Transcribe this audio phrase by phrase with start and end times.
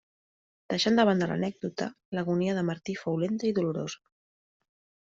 [0.73, 4.05] Deixant de banda l'anècdota, l'agonia de Martí fou lenta i dolorosa.